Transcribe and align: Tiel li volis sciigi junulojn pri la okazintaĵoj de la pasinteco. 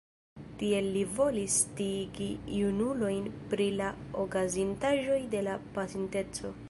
Tiel 0.61 0.87
li 0.93 1.01
volis 1.17 1.57
sciigi 1.65 2.29
junulojn 2.61 3.27
pri 3.53 3.67
la 3.83 3.91
okazintaĵoj 4.25 5.21
de 5.35 5.45
la 5.51 5.59
pasinteco. 5.77 6.57